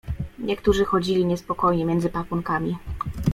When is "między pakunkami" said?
1.85-2.75